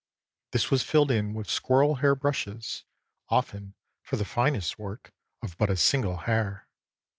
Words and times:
This 0.51 0.71
was 0.71 0.81
filled 0.81 1.11
in 1.11 1.35
with 1.35 1.47
squirrel 1.47 1.93
hair 2.01 2.15
brushes, 2.15 2.85
often, 3.29 3.75
for 4.01 4.15
the 4.15 4.25
finest 4.25 4.79
work, 4.79 5.13
of 5.43 5.55
but 5.59 5.69
a 5.69 5.77
single 5.77 6.17
hair. 6.25 6.67